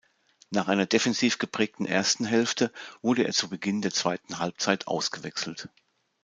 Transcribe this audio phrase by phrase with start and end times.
[0.49, 5.69] Nach einer defensiv geprägten ersten Hälfte wurde er zu Beginn der zweiten Halbzeit ausgewechselt.